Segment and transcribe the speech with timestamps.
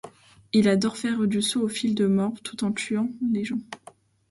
[0.51, 3.59] Il adore faire du saut au fil de morve tout en tuant les gens.